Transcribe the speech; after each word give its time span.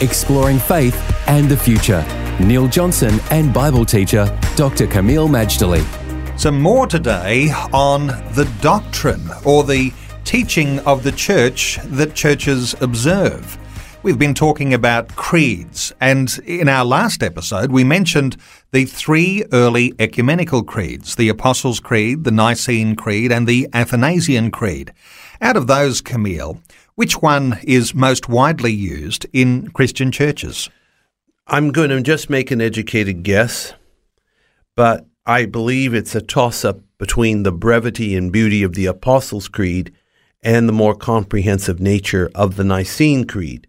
exploring 0.00 0.58
faith 0.58 0.96
and 1.28 1.48
the 1.48 1.56
future. 1.56 2.04
Neil 2.40 2.68
Johnson 2.68 3.20
and 3.30 3.52
Bible 3.52 3.84
teacher 3.84 4.26
Dr. 4.56 4.86
Kameel 4.86 5.28
Majdali. 5.28 5.84
Some 6.38 6.60
more 6.60 6.86
today 6.86 7.50
on 7.72 8.06
the 8.06 8.50
doctrine 8.60 9.28
or 9.44 9.62
the 9.64 9.92
teaching 10.24 10.78
of 10.80 11.02
the 11.02 11.12
church 11.12 11.78
that 11.84 12.14
churches 12.14 12.74
observe. 12.80 13.58
We've 14.02 14.18
been 14.18 14.32
talking 14.32 14.72
about 14.72 15.14
creeds, 15.16 15.92
and 16.00 16.40
in 16.46 16.70
our 16.70 16.86
last 16.86 17.22
episode, 17.22 17.70
we 17.70 17.84
mentioned 17.84 18.38
the 18.70 18.86
three 18.86 19.44
early 19.52 19.92
ecumenical 19.98 20.62
creeds 20.62 21.16
the 21.16 21.28
Apostles' 21.28 21.80
Creed, 21.80 22.24
the 22.24 22.30
Nicene 22.30 22.96
Creed, 22.96 23.30
and 23.30 23.46
the 23.46 23.68
Athanasian 23.74 24.50
Creed. 24.50 24.94
Out 25.42 25.56
of 25.56 25.66
those, 25.66 26.02
Kameel, 26.02 26.60
which 26.96 27.22
one 27.22 27.58
is 27.62 27.94
most 27.94 28.28
widely 28.28 28.72
used 28.72 29.24
in 29.32 29.70
Christian 29.70 30.12
churches? 30.12 30.68
I'm 31.46 31.70
going 31.70 31.88
to 31.88 32.02
just 32.02 32.28
make 32.28 32.50
an 32.50 32.60
educated 32.60 33.22
guess, 33.22 33.72
but 34.76 35.06
I 35.24 35.46
believe 35.46 35.94
it's 35.94 36.14
a 36.14 36.20
toss 36.20 36.62
up 36.62 36.80
between 36.98 37.42
the 37.42 37.52
brevity 37.52 38.14
and 38.14 38.30
beauty 38.30 38.62
of 38.62 38.74
the 38.74 38.84
Apostles' 38.84 39.48
Creed 39.48 39.94
and 40.42 40.68
the 40.68 40.74
more 40.74 40.94
comprehensive 40.94 41.80
nature 41.80 42.30
of 42.34 42.56
the 42.56 42.64
Nicene 42.64 43.26
Creed. 43.26 43.66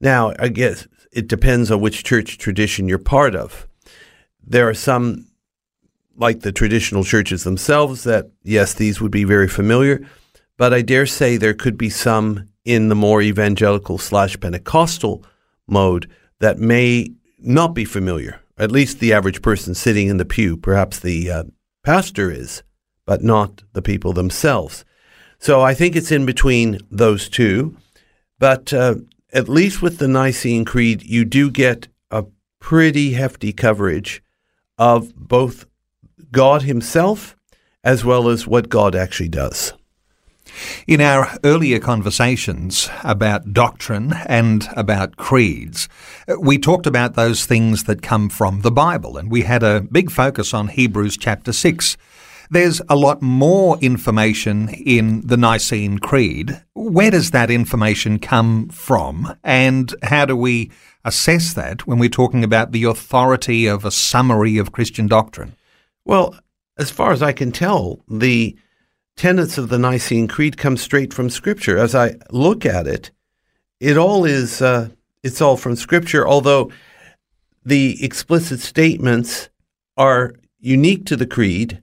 Now, 0.00 0.32
I 0.38 0.48
guess 0.48 0.86
it 1.12 1.26
depends 1.26 1.72
on 1.72 1.80
which 1.80 2.04
church 2.04 2.38
tradition 2.38 2.88
you're 2.88 2.98
part 2.98 3.34
of. 3.34 3.66
There 4.46 4.68
are 4.68 4.74
some, 4.74 5.26
like 6.16 6.40
the 6.40 6.52
traditional 6.52 7.02
churches 7.02 7.42
themselves, 7.42 8.04
that 8.04 8.30
yes, 8.44 8.74
these 8.74 9.00
would 9.00 9.10
be 9.10 9.24
very 9.24 9.48
familiar, 9.48 10.06
but 10.60 10.74
I 10.74 10.82
dare 10.82 11.06
say 11.06 11.38
there 11.38 11.54
could 11.54 11.78
be 11.78 11.88
some 11.88 12.46
in 12.66 12.90
the 12.90 12.94
more 12.94 13.22
evangelical 13.22 13.96
slash 13.96 14.38
Pentecostal 14.38 15.24
mode 15.66 16.06
that 16.40 16.58
may 16.58 17.14
not 17.38 17.72
be 17.72 17.86
familiar. 17.86 18.42
At 18.58 18.70
least 18.70 19.00
the 19.00 19.14
average 19.14 19.40
person 19.40 19.74
sitting 19.74 20.08
in 20.08 20.18
the 20.18 20.26
pew, 20.26 20.58
perhaps 20.58 21.00
the 21.00 21.30
uh, 21.30 21.44
pastor 21.82 22.30
is, 22.30 22.62
but 23.06 23.24
not 23.24 23.62
the 23.72 23.80
people 23.80 24.12
themselves. 24.12 24.84
So 25.38 25.62
I 25.62 25.72
think 25.72 25.96
it's 25.96 26.12
in 26.12 26.26
between 26.26 26.78
those 26.90 27.30
two. 27.30 27.78
But 28.38 28.70
uh, 28.74 28.96
at 29.32 29.48
least 29.48 29.80
with 29.80 29.96
the 29.96 30.08
Nicene 30.08 30.66
Creed, 30.66 31.02
you 31.02 31.24
do 31.24 31.50
get 31.50 31.88
a 32.10 32.26
pretty 32.58 33.12
hefty 33.12 33.54
coverage 33.54 34.22
of 34.76 35.16
both 35.16 35.64
God 36.30 36.64
Himself 36.64 37.34
as 37.82 38.04
well 38.04 38.28
as 38.28 38.46
what 38.46 38.68
God 38.68 38.94
actually 38.94 39.30
does. 39.30 39.72
In 40.86 41.00
our 41.00 41.36
earlier 41.44 41.78
conversations 41.78 42.88
about 43.04 43.52
doctrine 43.52 44.12
and 44.26 44.66
about 44.74 45.16
creeds, 45.16 45.88
we 46.38 46.58
talked 46.58 46.86
about 46.86 47.14
those 47.14 47.46
things 47.46 47.84
that 47.84 48.02
come 48.02 48.28
from 48.28 48.62
the 48.62 48.70
Bible, 48.70 49.16
and 49.16 49.30
we 49.30 49.42
had 49.42 49.62
a 49.62 49.80
big 49.80 50.10
focus 50.10 50.52
on 50.52 50.68
Hebrews 50.68 51.16
chapter 51.16 51.52
6. 51.52 51.96
There's 52.50 52.82
a 52.88 52.96
lot 52.96 53.22
more 53.22 53.78
information 53.78 54.70
in 54.70 55.20
the 55.24 55.36
Nicene 55.36 55.98
Creed. 55.98 56.60
Where 56.74 57.12
does 57.12 57.30
that 57.30 57.50
information 57.50 58.18
come 58.18 58.68
from, 58.70 59.36
and 59.44 59.94
how 60.02 60.24
do 60.24 60.36
we 60.36 60.70
assess 61.04 61.54
that 61.54 61.86
when 61.86 61.98
we're 61.98 62.08
talking 62.08 62.42
about 62.42 62.72
the 62.72 62.84
authority 62.84 63.66
of 63.66 63.84
a 63.84 63.90
summary 63.90 64.58
of 64.58 64.72
Christian 64.72 65.06
doctrine? 65.06 65.54
Well, 66.04 66.34
as 66.76 66.90
far 66.90 67.12
as 67.12 67.22
I 67.22 67.32
can 67.32 67.52
tell, 67.52 68.02
the 68.08 68.56
tenets 69.20 69.58
of 69.58 69.68
the 69.68 69.78
Nicene 69.78 70.26
Creed 70.26 70.56
come 70.56 70.78
straight 70.78 71.12
from 71.12 71.28
Scripture. 71.28 71.76
As 71.76 71.94
I 71.94 72.14
look 72.30 72.64
at 72.64 72.86
it, 72.86 73.10
it 73.78 73.98
all 73.98 74.24
is 74.24 74.62
uh, 74.62 74.88
it's 75.22 75.42
all 75.42 75.58
from 75.58 75.76
Scripture. 75.76 76.26
Although 76.26 76.72
the 77.62 78.02
explicit 78.02 78.60
statements 78.60 79.50
are 79.98 80.32
unique 80.58 81.04
to 81.04 81.16
the 81.16 81.26
creed, 81.26 81.82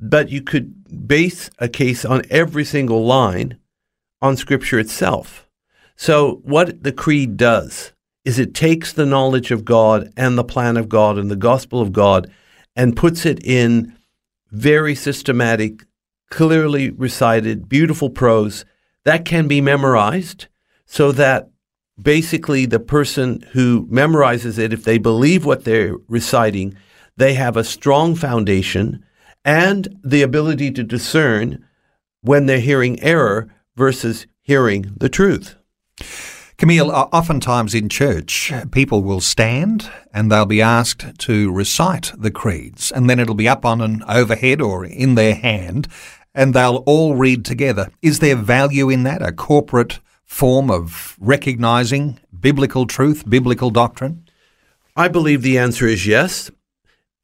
but 0.00 0.30
you 0.30 0.40
could 0.40 1.06
base 1.06 1.50
a 1.58 1.68
case 1.68 2.06
on 2.06 2.22
every 2.30 2.64
single 2.64 3.04
line 3.04 3.58
on 4.22 4.38
Scripture 4.38 4.78
itself. 4.78 5.46
So, 5.94 6.40
what 6.42 6.82
the 6.84 6.92
creed 6.92 7.36
does 7.36 7.92
is 8.24 8.38
it 8.38 8.54
takes 8.54 8.94
the 8.94 9.04
knowledge 9.04 9.50
of 9.50 9.66
God 9.66 10.10
and 10.16 10.38
the 10.38 10.52
plan 10.54 10.78
of 10.78 10.88
God 10.88 11.18
and 11.18 11.30
the 11.30 11.36
gospel 11.36 11.82
of 11.82 11.92
God 11.92 12.32
and 12.74 12.96
puts 12.96 13.26
it 13.26 13.44
in 13.44 13.94
very 14.50 14.94
systematic 14.94 15.84
clearly 16.30 16.90
recited, 16.90 17.68
beautiful 17.68 18.10
prose 18.10 18.64
that 19.04 19.24
can 19.24 19.48
be 19.48 19.60
memorized 19.60 20.46
so 20.84 21.12
that 21.12 21.50
basically 22.00 22.66
the 22.66 22.80
person 22.80 23.44
who 23.52 23.86
memorizes 23.86 24.58
it, 24.58 24.72
if 24.72 24.84
they 24.84 24.98
believe 24.98 25.44
what 25.44 25.64
they're 25.64 25.96
reciting, 26.08 26.76
they 27.16 27.34
have 27.34 27.56
a 27.56 27.64
strong 27.64 28.14
foundation 28.14 29.04
and 29.44 29.88
the 30.04 30.22
ability 30.22 30.70
to 30.70 30.84
discern 30.84 31.64
when 32.20 32.46
they're 32.46 32.60
hearing 32.60 33.00
error 33.00 33.48
versus 33.76 34.26
hearing 34.42 34.92
the 34.96 35.08
truth. 35.08 35.56
Kameel, 36.58 36.90
oftentimes 37.12 37.72
in 37.72 37.88
church, 37.88 38.52
people 38.72 39.02
will 39.02 39.20
stand 39.20 39.90
and 40.12 40.30
they'll 40.30 40.44
be 40.44 40.60
asked 40.60 41.16
to 41.20 41.52
recite 41.52 42.12
the 42.18 42.32
creeds, 42.32 42.90
and 42.90 43.08
then 43.08 43.20
it'll 43.20 43.36
be 43.36 43.48
up 43.48 43.64
on 43.64 43.80
an 43.80 44.02
overhead 44.08 44.60
or 44.60 44.84
in 44.84 45.14
their 45.14 45.36
hand, 45.36 45.86
and 46.38 46.54
they'll 46.54 46.84
all 46.86 47.16
read 47.16 47.44
together. 47.44 47.90
Is 48.00 48.20
there 48.20 48.36
value 48.36 48.88
in 48.88 49.02
that, 49.02 49.22
a 49.22 49.32
corporate 49.32 49.98
form 50.24 50.70
of 50.70 51.16
recognizing 51.18 52.20
biblical 52.38 52.86
truth, 52.86 53.28
biblical 53.28 53.70
doctrine? 53.70 54.24
I 54.94 55.08
believe 55.08 55.42
the 55.42 55.58
answer 55.58 55.88
is 55.88 56.06
yes. 56.06 56.48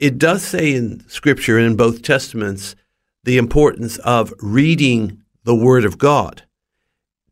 It 0.00 0.18
does 0.18 0.42
say 0.42 0.74
in 0.74 1.08
Scripture 1.08 1.56
and 1.58 1.66
in 1.68 1.76
both 1.76 2.02
Testaments 2.02 2.74
the 3.22 3.38
importance 3.38 3.98
of 3.98 4.34
reading 4.40 5.22
the 5.44 5.54
Word 5.54 5.84
of 5.84 5.96
God 5.96 6.42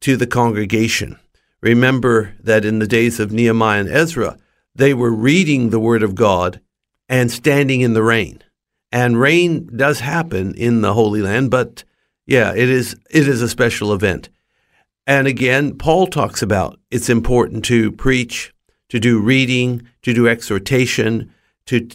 to 0.02 0.16
the 0.16 0.26
congregation. 0.28 1.18
Remember 1.60 2.36
that 2.38 2.64
in 2.64 2.78
the 2.78 2.86
days 2.86 3.18
of 3.18 3.32
Nehemiah 3.32 3.80
and 3.80 3.88
Ezra, 3.88 4.38
they 4.72 4.94
were 4.94 5.10
reading 5.10 5.70
the 5.70 5.80
Word 5.80 6.04
of 6.04 6.14
God 6.14 6.60
and 7.08 7.28
standing 7.28 7.80
in 7.80 7.94
the 7.94 8.04
rain. 8.04 8.40
And 8.92 9.18
rain 9.18 9.70
does 9.74 10.00
happen 10.00 10.54
in 10.54 10.82
the 10.82 10.92
Holy 10.92 11.22
Land, 11.22 11.50
but 11.50 11.82
yeah, 12.26 12.52
it 12.52 12.68
is 12.68 12.94
it 13.10 13.26
is 13.26 13.40
a 13.40 13.48
special 13.48 13.92
event. 13.92 14.28
And 15.06 15.26
again, 15.26 15.76
Paul 15.78 16.06
talks 16.06 16.42
about 16.42 16.78
it's 16.90 17.08
important 17.08 17.64
to 17.64 17.90
preach, 17.90 18.52
to 18.90 19.00
do 19.00 19.18
reading, 19.18 19.88
to 20.02 20.12
do 20.12 20.28
exhortation, 20.28 21.32
to 21.66 21.88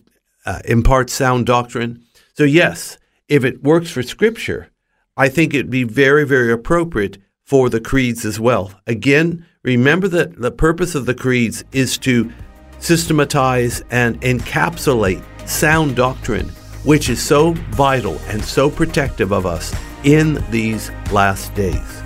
uh, 0.46 0.60
impart 0.66 1.10
sound 1.10 1.46
doctrine. 1.46 2.04
So 2.34 2.44
yes, 2.44 2.98
if 3.30 3.46
it 3.46 3.64
works 3.64 3.92
for 3.92 4.02
Scripture, 4.02 4.72
I 5.16 5.30
think 5.30 5.54
it'd 5.54 5.70
be 5.70 5.84
very, 5.84 6.26
very 6.26 6.52
appropriate 6.52 7.20
for 7.44 7.70
the 7.70 7.80
creeds 7.80 8.26
as 8.26 8.40
well. 8.40 8.74
Again, 8.88 9.46
remember 9.64 10.08
that 10.10 10.42
the 10.42 10.52
purpose 10.52 10.96
of 10.96 11.06
the 11.06 11.16
creeds 11.16 11.64
is 11.72 11.98
to 12.00 12.32
systematize 12.80 13.82
and 13.90 14.20
encapsulate 14.22 15.24
sound 15.48 15.96
doctrine 15.96 16.52
which 16.88 17.10
is 17.10 17.22
so 17.22 17.52
vital 17.72 18.18
and 18.28 18.42
so 18.42 18.70
protective 18.70 19.34
of 19.34 19.46
us 19.46 19.76
in 20.06 20.42
these 20.50 20.90
last 21.12 21.54
days. 21.54 22.02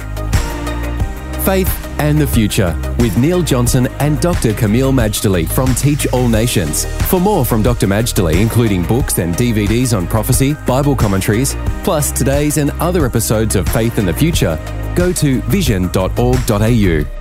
Faith 1.46 1.72
and 2.00 2.20
the 2.20 2.26
Future 2.26 2.76
with 2.98 3.16
Neil 3.16 3.44
Johnson 3.44 3.86
and 4.00 4.20
Dr. 4.20 4.54
Kameel 4.54 4.92
Majdali 4.92 5.48
from 5.48 5.74
Teach 5.76 6.08
All 6.14 6.28
Nations. 6.28 6.86
For 7.10 7.20
more 7.20 7.46
from 7.46 7.62
Dr. 7.62 7.86
Majdali, 7.86 8.42
including 8.42 8.84
books 8.84 9.20
and 9.20 9.36
DVDs 9.36 9.96
on 9.96 10.08
prophecy, 10.08 10.56
Bible 10.66 10.96
commentaries, 10.96 11.56
plus 11.84 12.12
today's 12.12 12.58
and 12.58 12.72
other 12.80 13.06
episodes 13.06 13.56
of 13.56 13.70
Faith 13.70 14.00
and 14.00 14.08
the 14.08 14.14
Future, 14.14 14.58
go 14.96 15.14
to 15.14 15.42
vision.org.au. 15.42 17.21